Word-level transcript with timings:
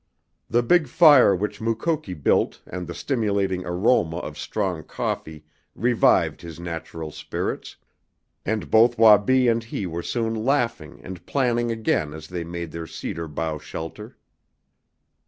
The 0.49 0.63
big 0.63 0.87
fire 0.87 1.35
which 1.35 1.61
Mukoki 1.61 2.15
built 2.15 2.59
and 2.65 2.87
the 2.87 2.95
stimulating 2.95 3.63
aroma 3.67 4.17
of 4.17 4.35
strong 4.35 4.83
coffee 4.83 5.45
revived 5.75 6.41
his 6.41 6.59
natural 6.59 7.11
spirits, 7.11 7.75
and 8.43 8.71
both 8.71 8.97
Wabi 8.97 9.47
and 9.47 9.63
he 9.63 9.85
were 9.85 10.01
soon 10.01 10.33
laughing 10.33 11.01
and 11.03 11.23
planning 11.27 11.69
again 11.69 12.15
as 12.15 12.29
they 12.29 12.43
made 12.43 12.71
their 12.71 12.87
cedar 12.87 13.27
bough 13.27 13.59
shelter. 13.59 14.17